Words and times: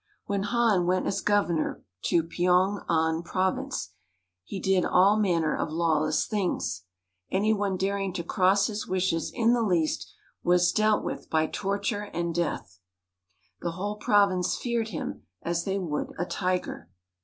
When 0.25 0.41
Han 0.41 0.87
went 0.87 1.05
as 1.05 1.21
governor 1.21 1.83
to 2.05 2.23
Pyong 2.23 2.83
an 2.89 3.21
Province 3.21 3.91
he 4.43 4.59
did 4.59 4.83
all 4.83 5.15
manner 5.19 5.55
of 5.55 5.69
lawless 5.69 6.25
things. 6.25 6.85
Any 7.29 7.53
one 7.53 7.77
daring 7.77 8.11
to 8.13 8.23
cross 8.23 8.65
his 8.65 8.87
wishes 8.87 9.31
in 9.31 9.53
the 9.53 9.61
least 9.61 10.11
was 10.41 10.71
dealt 10.71 11.03
with 11.03 11.29
by 11.29 11.45
torture 11.45 12.05
and 12.15 12.33
death. 12.33 12.79
The 13.59 13.73
whole 13.73 13.97
Province 13.97 14.57
feared 14.57 14.87
him 14.87 15.27
as 15.43 15.65
they 15.65 15.77
would 15.77 16.13
a 16.17 16.25
tiger. 16.25 16.89